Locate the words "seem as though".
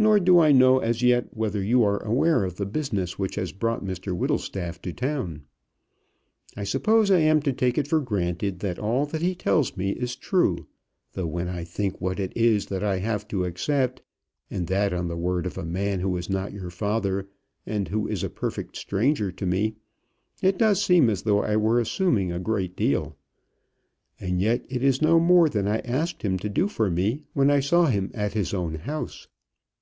20.82-21.42